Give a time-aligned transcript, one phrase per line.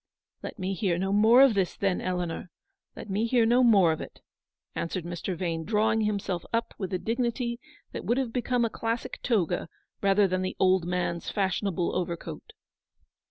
[0.43, 2.49] "Let me hear no more of this, then, Eleanor,
[2.95, 4.19] let me hear no more of it,"
[4.73, 5.35] answered Mr.
[5.37, 7.59] Vane, drawing himself up with a dignity
[7.91, 9.69] that would have become a classic toga,
[10.01, 12.53] rather than the old man's fashionable over coat.